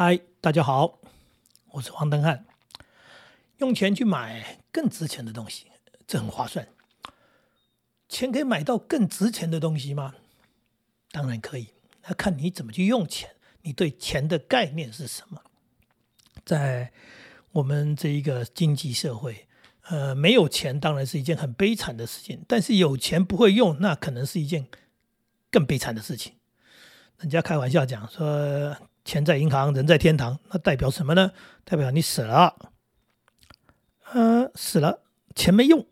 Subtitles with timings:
[0.00, 1.00] 嗨，大家好，
[1.72, 2.46] 我是黄登汉。
[3.56, 5.66] 用钱去买更值钱的东西，
[6.06, 6.68] 这很划算。
[8.08, 10.14] 钱可以买到更值钱的东西吗？
[11.10, 11.70] 当然可以，
[12.06, 13.30] 那看你怎么去用钱，
[13.62, 15.42] 你对钱的概念是什么？
[16.46, 16.92] 在
[17.50, 19.48] 我们这一个经济社会，
[19.88, 24.68] 呃，没有钱当然是一件很悲惨的事情，但是有钱不会用，那可能是一件
[25.50, 26.34] 更悲惨的事情。
[27.18, 28.76] 人家开玩笑讲说。
[29.08, 31.32] 钱在银行，人在天堂，那代表什么呢？
[31.64, 32.54] 代表你死了，
[34.12, 35.00] 呃，死了，
[35.34, 35.86] 钱没用，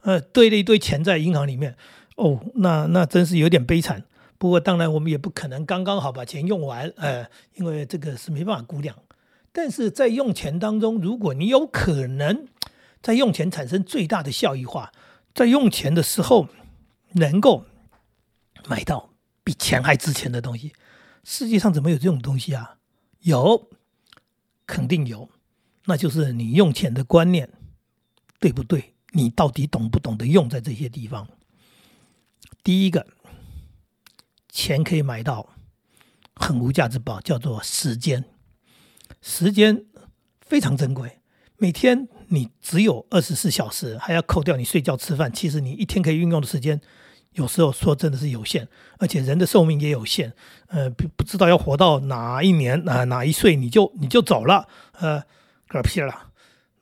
[0.00, 1.76] 呃，堆了一堆钱在银行里面，
[2.16, 4.04] 哦，那那真是有点悲惨。
[4.38, 8.96] 不过当然，我们也不可能刚刚好把钱用完，呃，因为这个是没办法估量。
[9.52, 12.48] 但是在用钱当中，如果你有可能
[13.02, 14.90] 在用钱产生最大的效益化，
[15.34, 16.48] 在用钱的时候
[17.12, 17.66] 能够
[18.66, 19.10] 买到
[19.44, 20.72] 比钱还值钱的东西。
[21.24, 22.76] 世界上怎么有这种东西啊？
[23.20, 23.70] 有，
[24.66, 25.30] 肯定有，
[25.86, 27.50] 那就是你用钱的观念
[28.38, 28.94] 对不对？
[29.12, 31.26] 你到底懂不懂得用在这些地方？
[32.62, 33.06] 第一个，
[34.50, 35.54] 钱可以买到
[36.34, 38.24] 很无价之宝，叫做时间。
[39.22, 39.86] 时间
[40.40, 41.20] 非常珍贵，
[41.56, 46.80] 每天你只有二十四小时，还要扣掉你睡觉、吃饭，其实你一天可以运用的时间。
[47.34, 48.66] 有时候说真的是有限，
[48.98, 50.32] 而且人的寿命也有限，
[50.68, 54.66] 呃，不不知道要活到哪一年啊哪一岁你就你就走了，
[54.98, 55.22] 呃，
[55.68, 56.28] 嗝屁了。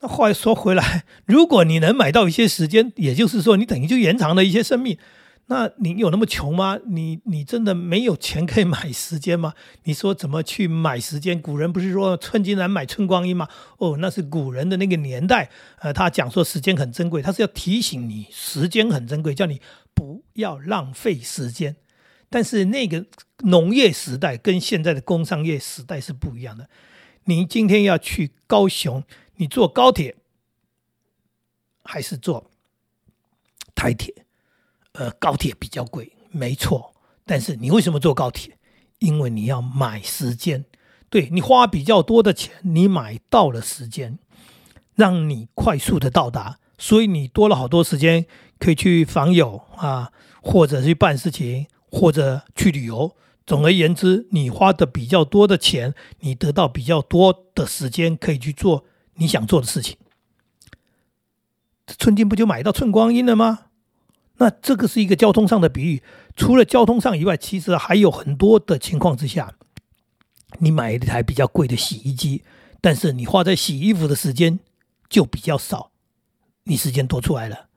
[0.01, 4.97] 那话又说回来， 如果你能买到一些时间，也就是说你等于就延长了一些生命。
[5.47, 6.79] 那你有那么穷吗？
[6.87, 9.53] 你你真的没有钱可以买时间吗？
[9.83, 11.41] 你说怎么去买时间？
[11.41, 13.49] 古人不是说寸金难买寸光阴吗？
[13.77, 19.59] 哦，那是古人的那个年代，呃，他讲说时间很珍贵，他是要提醒你时间很珍贵，叫你
[19.93, 21.75] 不要浪费时间。
[22.29, 23.05] 但是那个
[23.39, 26.69] 农业时代跟现在的工商业时代是不一样的。
[27.25, 29.03] 你今天要去高雄，
[29.35, 30.15] 你坐高铁
[31.83, 32.49] 还是坐
[33.75, 34.25] 台铁？
[34.93, 36.95] 呃，高铁比较贵，没错。
[37.25, 38.57] 但是你为什么坐高铁？
[38.99, 40.65] 因为你要买时间，
[41.09, 44.17] 对你花比较多的钱，你买到了时间，
[44.95, 48.25] 让你快速的到达，所以你多了好多时间
[48.59, 53.15] 可以去访友啊，或者去办事情，或者去旅游。
[53.45, 59.97] 总而言之，你花的比较多的钱，你得到比较多的时间，可以去做你想做的事情。
[61.85, 63.65] 寸金不就买到寸光阴了吗？
[64.37, 66.01] 那这个是一个交通上的比喻，
[66.35, 69.53] 除了交通上以外，其实还有很多的情况之下，
[70.59, 72.43] 你买一台比较贵的洗衣机，
[72.79, 74.59] 但是你花在洗衣服的时间
[75.09, 75.91] 就比较少，
[76.63, 77.67] 你时间多出来了。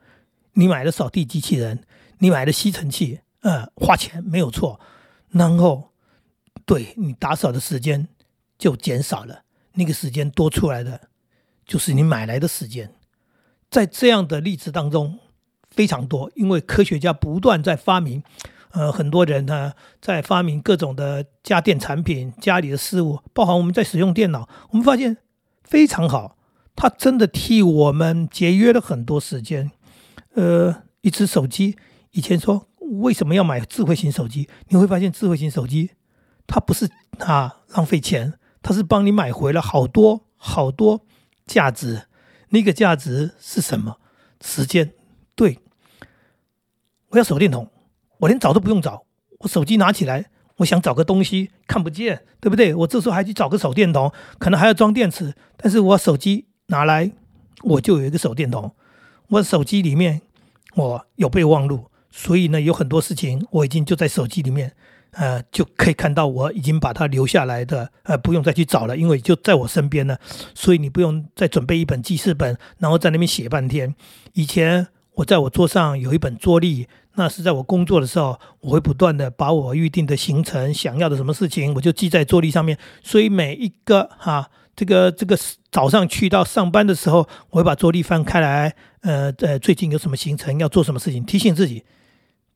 [0.56, 1.84] 你买了扫地机器人，
[2.18, 4.78] 你买了吸尘器，呃，花钱没有错，
[5.30, 5.92] 然后
[6.66, 8.08] 对你打扫的时间
[8.58, 9.42] 就减少了，
[9.74, 11.08] 那个时间多出来的
[11.64, 12.92] 就是你买来的时间，
[13.70, 15.20] 在这样的例子当中。
[15.68, 18.22] 非常多，因为科学家不断在发明，
[18.70, 25.18] 呃，很多人呢在发明各种的家电产品、家里的事物，包含我们在使用电脑，我们发现
[25.64, 26.38] 非常好，
[26.74, 29.70] 它真的替我们节约了很多时间。
[30.36, 31.76] 呃，一只手机，
[32.10, 32.68] 以前说
[33.00, 34.48] 为什么要买智慧型手机？
[34.68, 35.92] 你会发现智慧型手机
[36.46, 41.00] 它不是啊浪费钱，它是帮你买回了好多好多
[41.46, 42.02] 价值。
[42.50, 43.96] 那个价值是什么？
[44.42, 44.92] 时间。
[45.34, 45.58] 对。
[47.08, 47.70] 我要手电筒，
[48.18, 49.06] 我连找都不用找，
[49.38, 50.26] 我手机拿起来，
[50.56, 52.74] 我想找个东西看不见，对不对？
[52.74, 57.10] 我这时候还去找个手电筒，可能还要装电池，但是我手机拿来，
[57.62, 58.74] 我就有一个手电筒。
[59.28, 60.22] 我手机里面
[60.76, 64.72] 我有备忘录，所以呢，有很多事情我已经就在手机里面，
[65.10, 70.16] 呃，就可以看到我已经把它留下来的，呃，不用再去找了，因为就在我身边呢，
[70.54, 73.94] 所以你不用再准备一本记事本，然后在那边写半天。
[74.34, 74.86] 以前。
[75.16, 82.76] 我在我桌上有一本桌历，那是在我工作的时候，我会不断的把我预定的行程、想要的什么事情，我就记在桌历上面。
[83.02, 85.34] 所以每一个哈，这个这个
[85.72, 88.76] 早上去到上班的时候，我会把桌历翻开来，
[89.06, 91.84] 呃呃，最近有什么行程，要做什么事情，提醒自己。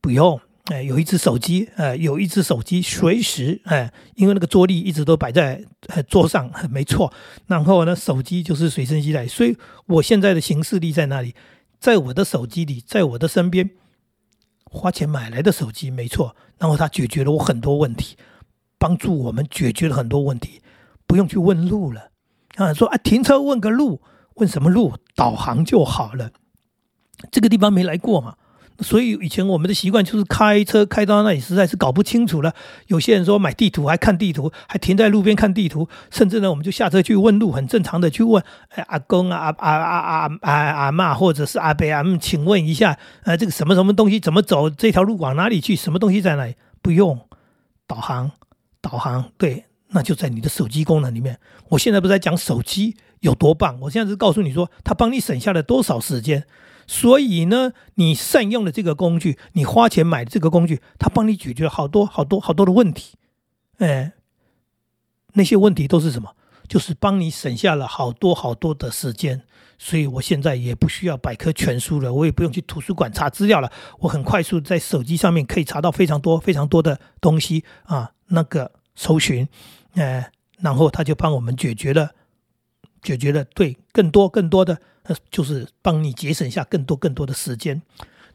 [0.01, 7.13] 不用，哎，有一只手机，呃，有一只手机，随时，哎，因为那个桌历一直都摆在呃桌上，没错。
[7.47, 9.57] 然后呢，手机就是随身携带，所以
[9.87, 11.35] 我现在的行事历在那里。
[11.79, 13.71] 在我的手机里，在我的身边，
[14.65, 18.17] 花钱买来的手机没错，然后它解决了我很多问题，
[18.79, 20.61] 帮助我们解决了很多问题，
[21.07, 22.11] 不用去问路了
[22.57, 22.75] 啊！
[22.75, 24.03] 说啊，停车问个路，
[24.35, 24.95] 问什么路？
[25.15, 26.31] 导航就好了。
[27.31, 28.35] 这个地方没来过嘛？
[28.83, 32.55] 所以以前我们的习惯就是开车开到那里，实在是搞不清楚了。
[32.87, 44.71] 有些人说买地图还看地图，还停在路边看地图，甚至呢，我们就下车去问路，很正常的去问，哎，阿公啊，阿阿阿阿阿阿妈，或者是阿伯啊，请问一下，呃，这个什么什么东西怎么走？
[44.71, 45.77] 这条路往哪里去？
[45.77, 46.55] 什么东西在哪里？
[46.81, 47.21] 不用
[47.87, 48.31] 导航，
[48.81, 51.39] 导航对，那就在你的手机功能里面。
[51.69, 56.47] 我现在不是在讲手机有多棒，我现在是告诉你说，它帮你省下了多少时间。
[56.91, 63.15] 所以呢，你善用了这个工具，你花钱买的这个工具，它帮你解决好多好多好多的问题，
[63.79, 64.15] 哎，
[65.35, 66.35] 那些问题都是什么？
[66.67, 69.43] 就是帮你省下了好多好多的时间。
[69.79, 73.71] 所以我现在也不需要百科全书了，我也不用去图书馆查资料了，
[74.01, 79.49] 我很快速在手机上面可以查到非常多非常多的东西啊，那个搜寻，
[79.95, 82.11] 哎，然后他就帮我们解决了，
[83.01, 84.81] 解决了对更多更多的。
[85.07, 87.83] 那就是帮你节省下更多更多的时间，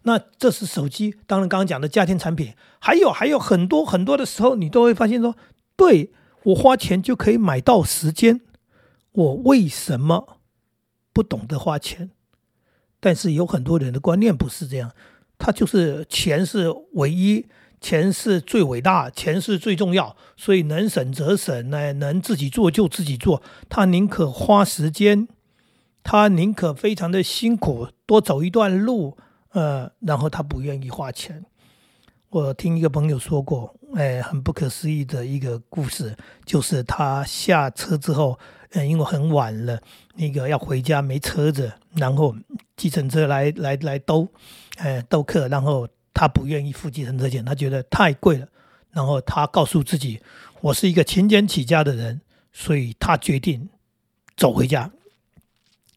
[0.04, 1.16] 那这是手机。
[1.28, 5.36] 当然，刚刚讲的家庭产品，还有还有很多很多的时候，你都会发现说，
[5.76, 6.12] 对
[6.44, 8.42] 我花钱就可以买到时间，
[9.12, 10.40] 我为什么
[11.14, 12.12] 不懂得花钱？
[13.00, 14.92] 但是有很多人的观念不是这样，
[15.38, 17.46] 他就是钱是唯一，
[17.80, 25.28] 钱是最伟大，钱是最重要，所以能省则省，呢，能自己做就自己做，他宁可花时间。
[26.08, 29.18] 他宁可非常的辛苦，多走一段路，
[29.50, 31.44] 呃，然后他不愿意花钱。
[32.30, 36.16] 我听一个朋友说过，哎，很不可思议的一个故事，
[36.46, 38.38] 就是他下车之后，
[38.74, 39.82] 嗯，因为很晚了，
[40.14, 42.36] 那个要回家没车子，然后
[42.78, 44.28] 计程车来来来兜，
[44.78, 48.48] 哎，兜客，然后他不愿意付计程车钱，他觉得太贵了，
[48.92, 50.22] 然后他告诉自己，
[50.62, 52.22] 我是一个勤俭起家的人，
[52.54, 53.68] 所以他决定
[54.38, 54.92] 走回家。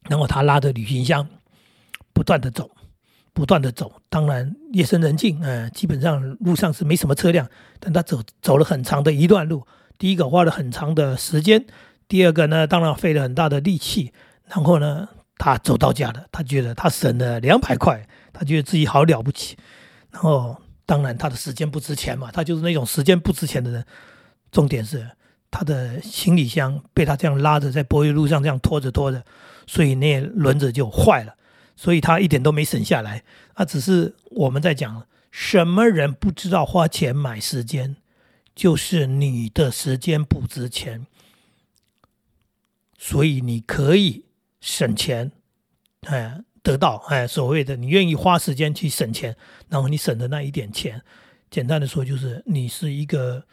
[0.09, 1.25] 然后他拉着旅行箱，
[2.11, 2.69] 不断的走，
[3.31, 4.01] 不断的走。
[4.09, 7.47] 当然夜深人静，呃，基本上路上是没什么车辆。
[7.79, 9.65] 但他走走了很长的一段路，
[9.97, 11.65] 第一个花了很长的时间，
[12.07, 14.11] 第二个呢，当然费了很大的力气。
[14.47, 15.07] 然后呢，
[15.37, 19.55] 他走到家了，他觉得他省了两百块，他觉得自己好了不起。
[20.11, 20.57] 然后
[20.87, 23.85] 当然他的时间不值钱嘛，他就是那种时间不值钱的人。
[24.51, 25.07] 重点是
[25.51, 29.23] 他的行李箱被他这样拉着在柏油路上这样拖着拖着。
[29.69, 31.35] 所以那轮子就坏了，
[31.75, 33.23] 所以他一点都没省下来。
[33.53, 37.97] 啊，只是我们在讲什么人不知道花钱买时间，
[38.55, 41.05] 就是你的时间不值钱，
[42.97, 44.25] 所以你可以
[44.59, 45.31] 省钱，
[46.07, 49.37] 哎，得到哎所谓的你愿意花时间去省钱，
[49.67, 51.03] 然后你省的那一点钱，
[51.51, 53.45] 简单的说就是你是一个。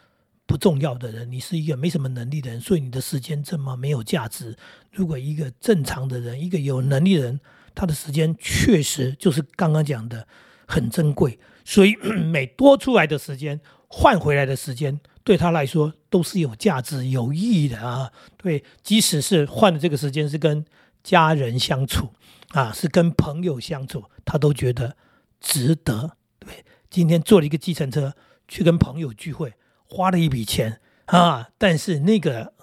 [0.47, 4.55] 不重要的人，你是一个没什么能力的人，所以你的时间这么没有价值。
[4.91, 7.39] 如果一个正常的人，一个有能力的人，
[7.75, 10.25] 他的时间确实就是刚刚讲的
[10.65, 11.95] 很珍贵，所以
[12.31, 13.59] 每多出来的时间
[13.89, 18.09] 换回来的时间，对他来说都是有价值、有意义的啊。
[18.37, 20.65] 对，即使是换的这个时间是跟
[21.03, 22.13] 家人相处
[22.51, 24.95] 啊，是跟朋友相处，他都觉得
[25.41, 26.17] 值得。
[26.39, 28.15] 对，今天坐了一个计程车
[28.47, 29.53] 去跟朋友聚会。
[29.89, 32.53] 花了一笔钱啊，但是那个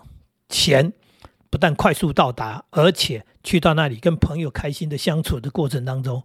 [0.49, 0.93] 钱
[1.50, 6.25] 不但快速到达，而且去到那里跟朋友开心的相处的过程当中，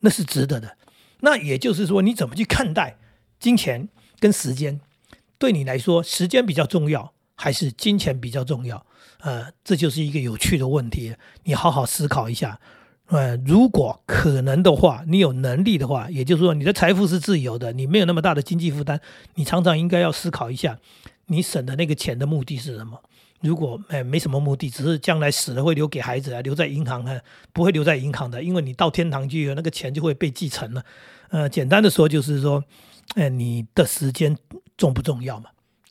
[0.00, 0.76] 那是值得的。
[1.20, 2.98] 那也就是说，你怎么去看待
[3.38, 3.88] 金钱
[4.18, 4.80] 跟时间？
[5.38, 8.84] 对你来说，时间比较重要，还是金钱比较重要？
[9.20, 12.60] 呃，这就是一个有趣的问题，你好好思考一下。
[13.12, 18.98] 呃，如果可能的话，你有能力的话，也就是说你的财富是自由的，你没有那么大的经济负担，
[19.34, 20.78] 你常常应该要思考一下，
[21.26, 22.98] 你省的那个钱的目的是什么？
[23.42, 27.20] 如果哎没什么目的，只是将来死了会留给孩子啊，留在银行啊，
[27.52, 30.82] 不会留在银行的，因为你到天堂去，那个钱就会被继承了。
[31.28, 32.64] 呃，简单的说就是说，
[33.16, 34.34] 哎，你的时间
[34.78, 35.50] 重不重要嘛？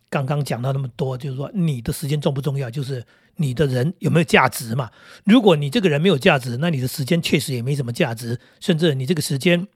[0.10, 2.68] 刚刚讲到那么多，就是说你的时间重不重要？
[2.68, 3.06] 就是
[3.38, 4.92] 你的人有没有价值嘛？
[5.26, 8.40] 如果你这个人没有价值，那你的时间确实也没什么价值。
[8.60, 9.68] 甚至你这个时间，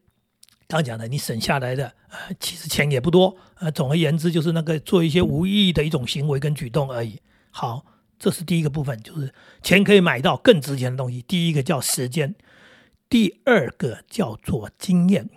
[0.67, 3.35] 刚讲的，你省下来的，呃，其实钱也不多。
[3.59, 7.19] 呃，总而言之，就是那个做一些无意义的一种行为跟举动而已。
[7.51, 7.85] 好，
[8.19, 9.33] 这是第一个部分，就是
[9.63, 11.23] 钱可以买到更值钱的东西。
[11.27, 12.35] 第一个叫时间，
[13.09, 15.29] 第二个叫做经验。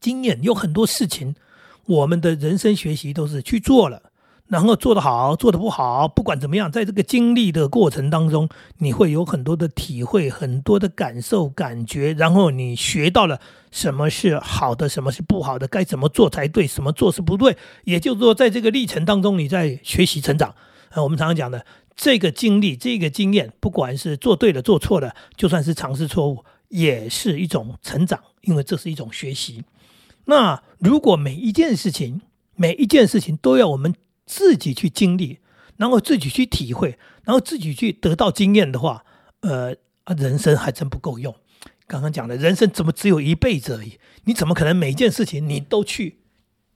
[0.00, 1.34] 经验有很多事情。
[1.84, 4.11] 我们的人生学习都是去做了，
[4.52, 8.46] 然后做得好，做得不好，不管怎么样，在这个经历的过程当中，
[8.80, 13.40] 你会有很多的体会，很多的感受、感觉，然后你学到了
[13.70, 17.56] 什么是好的，什么是不好的，该怎么做才对，什么做是不对。
[17.84, 20.54] 也就是说，在这个历程当中，你在学习成长。
[20.90, 21.64] 呃，我们常常讲的
[21.96, 29.64] 这个经历、这个经验，不管是做对了、做错了，就算是尝试错误，也是一种成长，因为这是一种学习。
[30.26, 32.20] 那如果每一件事情，
[32.54, 33.94] 每一件事情都要我们
[34.34, 35.40] 自己去经历，
[35.76, 39.04] 然后自己去体会，然后自己去得到经验的话，
[39.40, 39.74] 呃，
[40.16, 41.34] 人生还真不够用。
[41.86, 43.98] 刚刚讲的人生怎么只有一辈子而已？
[44.24, 46.20] 你怎么可能每一件事情你都去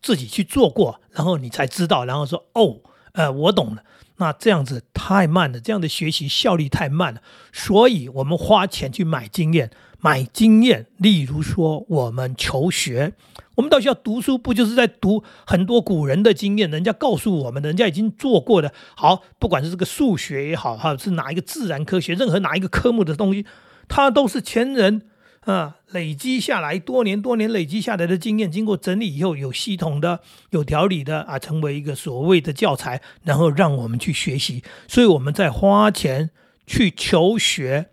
[0.03, 2.81] 自己去做过，然后你才知道，然后说哦，
[3.13, 3.83] 呃，我懂了。
[4.19, 7.23] 那这样子太慢了，这样的学习效率太慢了。
[7.53, 10.87] 所以我们花钱去买经验，买经验。
[10.99, 13.15] 例如说，我们求学，
[13.57, 16.71] 我们到学校读书，不就是在读很多古人的经验？
[16.71, 18.73] 人家告诉我们的，人家已经做过的。
[18.95, 23.45] 好，不管是这个数学也好，哈，是哪一个自然科学，任何哪一个科目的东西，
[23.89, 25.03] 它都是前人。
[25.47, 30.19] 啊，累积下来多年多年累积下来的经验，经过整理以后，有系统的、
[30.51, 34.65] 有条理的啊，成为一个所谓的教材，然后让我们去学习。
[34.89, 36.31] 所以我们在花钱
[36.67, 37.91] 去求学，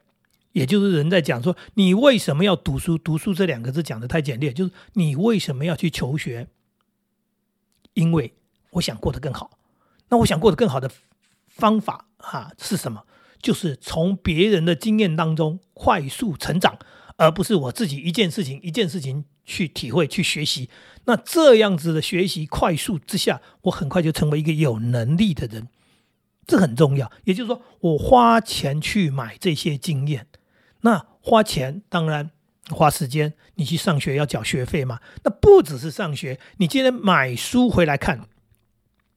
[0.53, 2.98] 也就是人在讲说，你为什么要读书？
[2.98, 6.48] 读书这两个字讲的太简略，就是你为什么要去求学？
[7.93, 8.33] 因为
[8.72, 9.60] 我想过得更好。
[10.10, 10.89] 那我想过得更好的
[11.48, 13.05] 方法啊是什么？
[13.41, 16.79] 就是从别人的经验当中快速成长。
[17.17, 20.67] 而不是我自己一件事情一件事情去体会去学习，
[21.05, 25.67] 那这样子的学习快速之下，我很快就成为一个有能力的人，
[26.48, 27.12] 这很重要。
[27.25, 30.25] 也就是说，我花钱去买这些经验，
[30.84, 32.32] 那花钱当然
[32.70, 35.00] 花时间，你去上学要缴学费嘛。
[35.24, 38.28] 那不只是上学，你今天买书回来看，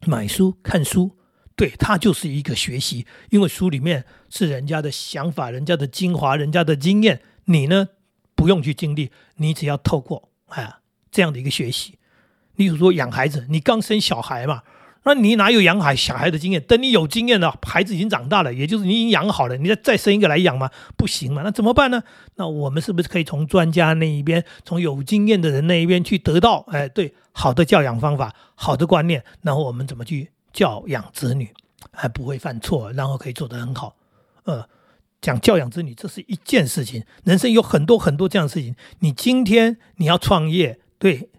[0.06, 1.16] 买书看书，
[1.54, 7.20] 对它就是一个学习，因为书里面是人家的想法、人家的精华、人家的经验。
[7.46, 7.88] 你呢，
[8.34, 10.80] 不用去经历，你只要透过啊
[11.10, 11.98] 这样的一个学习，
[12.56, 14.62] 例如说养孩子，你刚生小孩嘛，
[15.06, 16.60] 那你哪有养孩小孩的经验？
[16.62, 20.68] 等你有经验了，孩子已经长大了，也就是你已经养好了，你再再生一个来养吗？
[20.96, 22.02] 不行嘛，那怎么办呢？
[22.34, 31.48] 那我们是不是可以从专家那一边，从有经验的人那一边去得到，哎，对，好的教养方法，好的观念，然后我们怎么去教养子女，
[31.92, 33.96] 还不会犯错，然后可以做得很好，
[34.44, 34.68] 呃。
[35.22, 37.02] 讲教养子女，这是一件事情。
[37.24, 38.76] 人生有很多很多这样的事情。
[39.00, 41.30] 你今天你要创业，对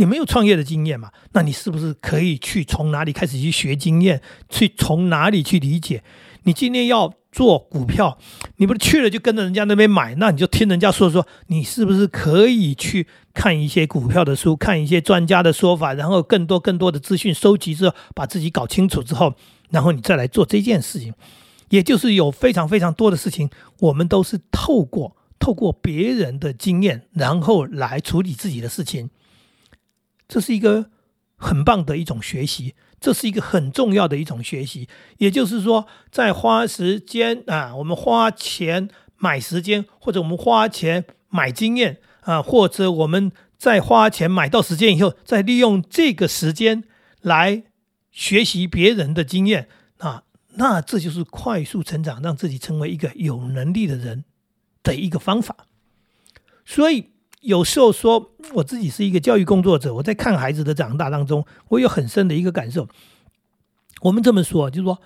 [0.00, 1.10] 你没有创业的经验嘛？
[1.32, 4.22] 那你是不是可以去从哪里开始去学经验？
[4.48, 6.02] 去从哪里去理解？
[6.44, 8.16] 你今天要做股票，
[8.56, 10.14] 你不是去了就跟着人家那边买？
[10.14, 19.34] 那你就听人家说说，你是不是可以去看一些股票的书，看一些专家的说法，然后更多更多的资讯收集之后，把自己搞清楚之后，
[19.68, 21.12] 然后你再来做这件事情。
[21.68, 29.10] 也就是有非常非常多的事情，我们都是透过透过别人的经验，然后来处理自己的事情。
[30.30, 30.90] 这是一个
[31.34, 34.88] 很棒的一种学习，这是一个很重要的一种学习。
[35.18, 46.84] 也就是说，在花时间啊，我们花钱买时间，或者我们花钱买经验啊，或者我们在花钱买到时间以后，再利用这个时间
[47.20, 47.64] 来
[48.12, 49.68] 学习别人的经验
[49.98, 50.22] 啊。
[50.54, 54.24] 那这就是快速成长，让自己成为一个有能力的人
[54.84, 55.66] 的一个方法。
[56.64, 57.10] 所以
[57.40, 62.88] 有时候说我自己是一个教育工作者，我在看孩子的长大当中，我有很深的一个感受。
[64.02, 65.00] 我们这么说，就是说，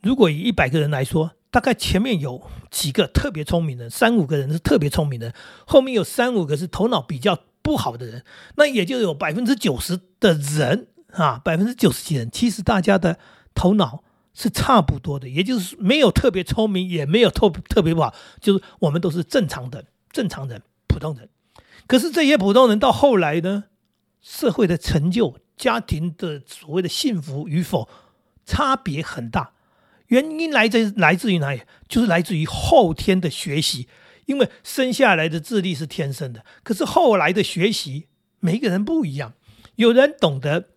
[0.00, 5.34] 如果以一百个人来说，大概前面有几个特别聪明的，三五个人是特别聪明的，
[5.66, 8.24] 后面有三五个是头脑比较不好的人，
[8.56, 13.18] 那也就有百分之九十的人啊，百分之九十几人，其实大家的
[13.54, 14.02] 头脑。
[14.34, 21.28] 是差不多的，也就是没有特别聪明，也没有特特别不好，就是我们都是正常的正常人、普通人。
[21.92, 23.64] 可是这些普通人到后来呢，
[24.22, 27.86] 社会的成就、家庭的所谓的幸福与否，
[28.46, 29.52] 差别很大。
[30.06, 31.60] 原因来自来自于哪里？
[31.86, 33.88] 就是来自于后天的学习。
[34.24, 38.06] 因为生下来的智力是天生的，可是后来的学习，
[38.40, 39.34] 每个人不一样。
[39.74, 40.70] 有人懂得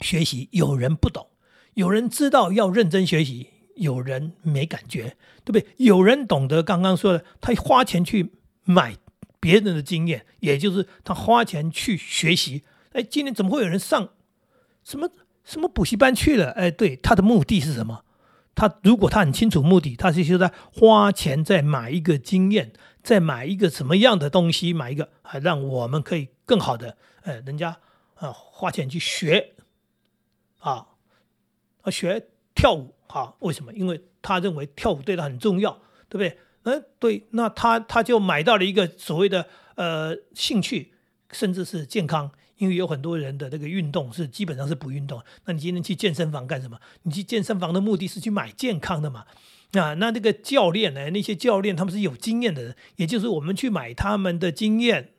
[0.00, 1.28] 学习，有人不懂。
[1.74, 5.66] 有人知道要认真学习，有人没感觉，对不对？
[5.76, 8.32] 有人懂得刚刚说的，他花钱去
[8.64, 8.96] 买
[9.40, 12.64] 别人的经验，也就是他花钱去学习。
[12.92, 14.10] 哎，今天怎么会有人上
[14.82, 15.10] 什么
[15.44, 16.50] 什么补习班去了？
[16.52, 18.04] 哎，对，他的目的是什么？
[18.54, 27.78] 他如果他很清楚目的，他是就在花钱在买一个经验，在买一个什么样的东西，买一个啊，让我们可以更好的，哎，人家
[28.14, 29.54] 啊花钱去学
[30.58, 30.86] 啊。
[31.90, 33.32] 学跳舞啊？
[33.38, 33.72] 为什么？
[33.72, 35.72] 因为他认为跳舞对他很重要，
[36.10, 36.36] 对不对？
[36.68, 37.26] 嗯，对。
[37.30, 39.46] 那他他就买到了一个所谓的
[39.76, 40.92] 呃兴趣，
[41.32, 42.30] 甚至是健康。
[42.58, 45.22] 因为有很多人的这个运动是基本上是不运动。
[45.44, 46.76] 那你今天去健身房干什么？
[47.04, 49.26] 你去健身房的目的是去买健康的嘛？
[49.74, 55.10] 啊，那这个教练呢，那些教练他们是有经验的人，也就是我们去买他们的经验。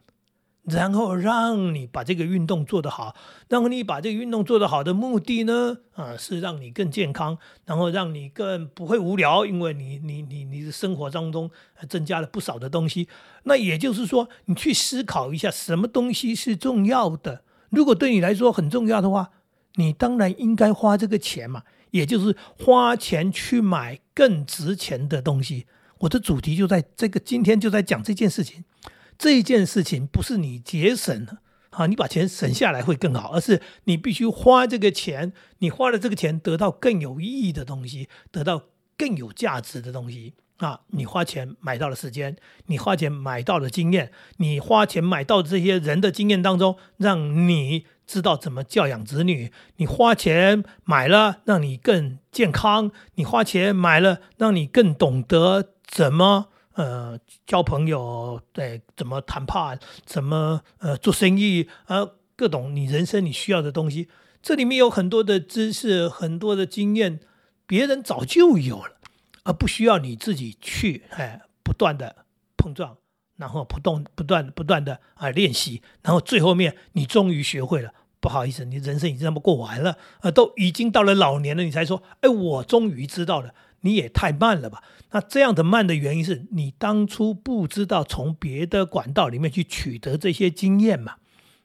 [0.70, 3.16] 然后让你把这个运动做得好，
[3.48, 11.50] 让你把这个运动做得好的目的呢，啊，是让你更健康，然后让你更不会无聊，因为你你你你的生活当中
[11.88, 13.08] 增加了不少的东西。
[13.44, 17.44] 那也就是说，你去思考一下，什么东西是重要的？
[17.70, 19.32] 如果对你来说很重要的话，
[19.76, 25.68] 你当然应该花这个钱嘛，也就是花钱去买更值钱的东西。
[26.00, 28.64] 我的主题就在这个今天就在讲这件事情。
[29.20, 31.40] 这件事情不是你节省了
[31.72, 38.64] 啊，你把钱省下来会更好，而是你必须花这个钱，你花了这个钱得到更有意义的东西，得到
[38.98, 40.82] 更有价值的东西啊！
[40.88, 56.48] 你花钱买到了时间，你花钱买到了经验，你花钱买到这些人的经验当中，让你知道怎么教养子女；你花钱买了，让你更健康；你花钱买了，让你更懂得怎么。
[56.80, 62.08] 呃，交朋友，对，怎么谈判，怎么呃做生意，啊，
[62.38, 64.08] 各种你人生你需要的东西，
[64.42, 67.20] 这里面有很多的知识，很多的经验，
[67.68, 68.94] 别人早就有了，
[69.44, 72.24] 而不需要你自己去，哎，不断的
[72.56, 72.96] 碰撞，
[73.36, 77.92] 然后不断不断不断的啊练习，然后最后面你终于学会了。
[78.22, 83.54] 不好意思，你人生已经这么过完了，啊，都已经到了老年了，你才说，哎，我终于知道了。
[83.82, 84.84] 你也太慢了吧？
[85.12, 91.16] 那这样的慢的原因是你当初不知道从别的管道里面去取得这些经验嘛？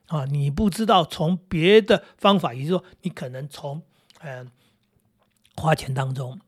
[0.07, 3.81] 啊，你不知道从别的方法，也就是说，你可能从
[4.19, 4.51] 嗯
[5.55, 6.39] 花钱当中，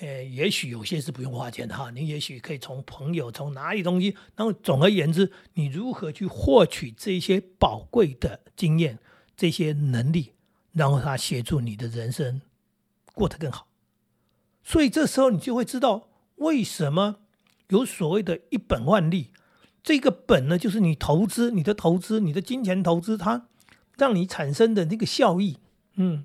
[0.00, 1.90] 呃，也许有些是不用花钱的哈。
[1.90, 8.98] 你也许可以从朋友从哪里东西，然后总而言之，你如何去获取这些宝贵的经验、
[9.36, 10.32] 这些能力，
[10.72, 12.42] 然后它协助你的人生
[13.14, 13.67] 过得更好。
[14.68, 17.16] 所以这时候你就会知道为什么
[17.68, 19.28] 有所谓的一本万利。
[19.82, 23.46] 这个本呢，就是你投资、你的投资、你的金钱投资，它
[23.96, 25.56] 让你产生的那个效益。
[25.94, 26.24] 嗯，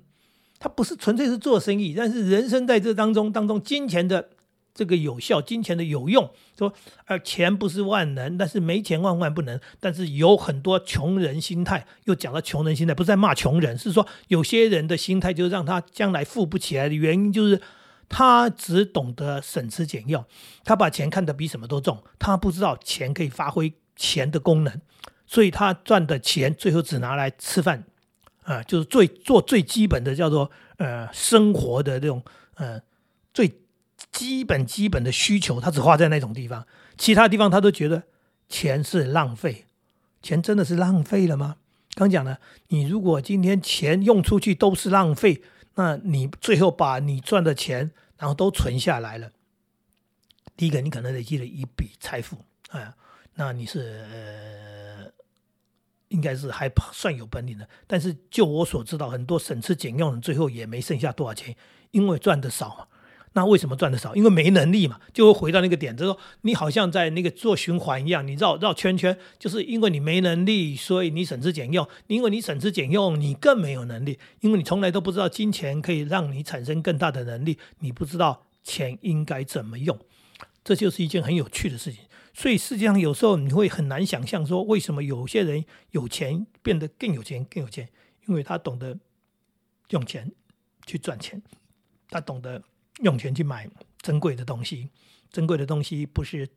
[0.58, 4.28] 它不是纯粹是做生意，但是人生在这当中当中，金钱的
[4.74, 6.30] 这个有效，金钱的有用。
[6.58, 6.74] 说，
[7.06, 9.58] 而钱不是万能，但是没钱万万不能。
[9.80, 17.58] 但是有很多穷人心态，又讲到穷人心态，不是在骂穷人，是说有些人的心态就让他将来富不起来的原因，就是。
[18.08, 20.24] 他只懂得省吃俭用，
[20.64, 24.80] 他把钱看得比什么都重，他不知道钱可以发挥钱的功能，
[25.26, 27.84] 所以他赚的钱最后只拿来吃饭，
[28.42, 32.22] 啊，就是最做最基本的叫做呃生活的这种
[32.54, 32.80] 呃
[33.32, 33.60] 最
[34.12, 38.04] 基本基本的需求，他只花在那种地方，其他地方他都觉得
[38.48, 39.64] 钱是浪费，
[40.22, 41.56] 钱真的是浪费了吗？
[41.94, 42.38] 刚讲了，
[42.68, 45.42] 你如果今天钱用出去都是浪费。
[45.74, 49.30] 那你最后把你赚的钱，然后都存下来了。
[50.56, 52.36] 第一个，你可能累积了一笔财富，
[52.70, 52.96] 啊，
[53.34, 55.12] 那你是呃，
[56.08, 57.68] 应该是还算有本领的。
[57.86, 61.56] 但是就我所知道，很多省吃俭用的，最后也没剩下多少钱，
[61.90, 62.86] 因为赚的少嘛。
[63.36, 64.14] 那为什么赚的少？
[64.14, 79.98] 因为没能力嘛，就会回到那个点，就是说你好像在那个做循环一样，你绕绕圈圈，就是因为你没能力，所以你省吃俭用；因为你省吃俭用，你更没有能力，因为你从来都不知道金钱可以让你产生更大的能力，你不知道钱应该怎么用，
[80.62, 82.04] 这就是一件很有趣的事情。
[82.32, 87.88] 所以世界上有时候你会很难想象说，为什么有些人有钱变得更有钱、更有钱，
[88.28, 88.96] 因为他懂得
[89.90, 90.30] 用钱
[90.86, 91.42] 去赚钱，
[92.08, 92.62] 他懂得。
[93.02, 93.68] 用钱去买
[94.00, 94.90] 珍贵的东西，
[95.30, 96.48] 珍贵的东西不是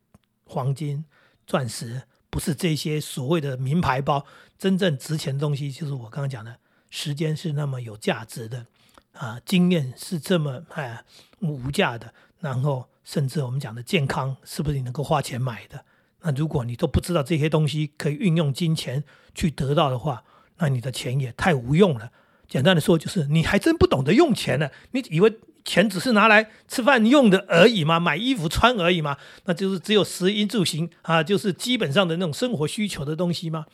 [0.46, 1.04] 黄金、
[1.46, 4.26] 钻石，不是这些所谓的名牌包，
[4.58, 8.68] 真正值钱的东西就是我刚刚讲的，时间是那么有价值的，
[9.14, 11.04] 啊，经验是这么哎
[11.40, 15.84] 无价的，然后甚至我们讲的健康，是不是你能够花钱买的？
[16.22, 20.24] 那如果你都不知道这些东西可以运用金钱去得到的话，
[20.58, 22.12] 那你的钱也太无用了。
[22.48, 25.40] 简单的说，就是你还真不懂得用钱呢，你以为？
[25.68, 28.00] 钱只是拿来吃饭用的而已嘛？
[28.00, 29.18] 买衣服穿而已嘛？
[29.44, 33.66] 那就是只有食衣住行啊，就是基本上的那种生活需求的东西吗？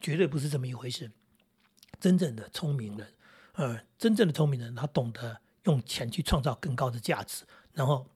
[0.00, 1.10] 绝对不是这么一回事。
[2.00, 3.08] 真正的聪明人，
[3.54, 8.06] 呃，真正的聪明人，他懂得用钱去创造更高的价值，然后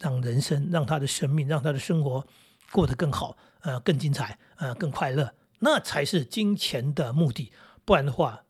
[0.00, 2.26] 让人生、让他的生命、让他的生活
[2.72, 7.52] 过得更好，呃，更精彩，呃，更快乐，那才是金钱的目的。
[7.84, 8.44] 不然的话，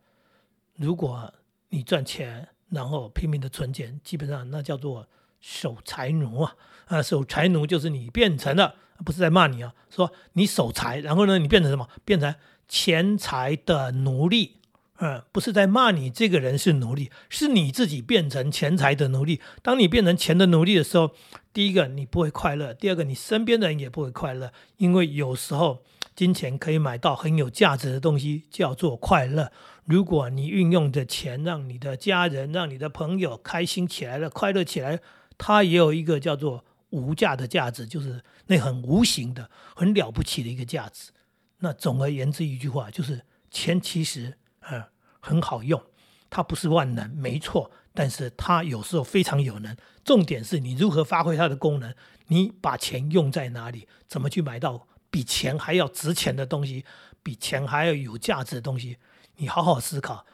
[0.76, 1.34] 如果
[1.68, 5.06] 你赚钱，然后拼命的存钱，基本上那叫做
[5.40, 6.54] 守财奴啊！
[6.86, 11.88] 啊，守财奴就是你变成了，不是在骂你啊，说你守财，然后呢，你变成什么？
[12.04, 12.34] 变成
[12.68, 14.56] 钱财的奴隶
[15.02, 19.40] 嗯，不是在骂你这个人是奴隶，是你自己变成钱财的奴隶。
[19.62, 21.12] 当你变成钱的奴隶的时候，
[21.54, 25.82] 第一个你不会快乐，第二个你身边的人也不会快乐，因为有时候
[26.14, 29.50] 金钱可以买到很有价值的东西，叫做快乐。
[29.84, 35.00] 如果你运用的钱让你的家人、让你的朋友开心起来了、快乐起来，
[35.36, 41.10] 它也有一个叫做无价的价值，就是那很无形的、很了不起的一个价值。
[41.58, 44.36] 那总而言之一句话，就是钱其实。
[44.70, 44.84] 嗯，
[45.20, 45.82] 很好用，
[46.28, 49.74] 它不是万能，没错，但是它有时候非常有能。
[50.04, 51.92] 重点是你如何发挥它的功能，
[52.26, 56.84] 你把钱用在哪里，怎么去买到比钱还要值钱的东西，
[57.22, 58.98] 比钱还要有价值的东西，
[59.40, 60.24] 你好好思考。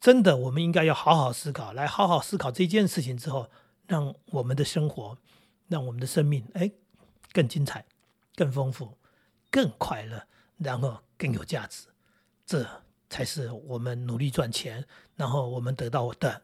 [0.00, 3.50] 真的，我们应该要好好思考，来好好思考这件事情之后，
[3.86, 5.18] 让我们的生活，
[5.68, 6.70] 让我们的生命，哎，
[7.32, 7.84] 更精彩、
[8.34, 8.96] 更丰富、
[9.50, 10.26] 更快乐，
[10.58, 11.86] 然后更有价值。
[12.46, 12.66] 这。
[13.12, 16.40] 才是我们努力赚钱，然后我们得到的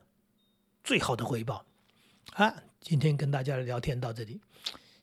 [0.85, 1.64] 最好的回报。
[2.35, 4.38] 啊，今天跟大家聊天到这里，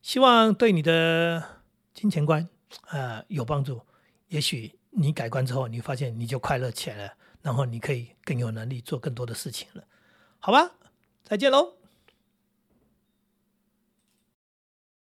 [0.04, 1.44] 希望对你的
[1.92, 2.48] 金钱观
[2.90, 3.82] 呃有帮助。
[4.28, 9.84] 也许你改观之后，你发现你就快乐起来了，然后你可以更有能力做更多的事情了。
[10.40, 10.72] 好吧，
[11.24, 11.85] 再见喽。